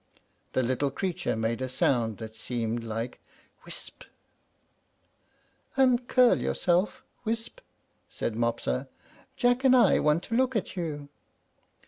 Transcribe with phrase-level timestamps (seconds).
[0.53, 3.19] The little creature made a sound that seemed like
[3.65, 4.05] "Wisp."
[5.77, 7.59] "Uncurl yourself, Wisp,"
[8.09, 8.87] said Mopsa.
[9.37, 11.09] "Jack and I want to look at you."